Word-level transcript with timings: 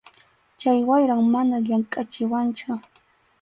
Chay 0.59 0.79
wayram 0.89 1.21
mana 1.33 1.55
llamkʼachiwanchu. 1.67 2.69